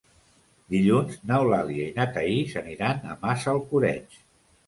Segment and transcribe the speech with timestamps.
[0.75, 4.19] Dilluns n'Eulàlia i na Thaís aniran a Massalcoreig.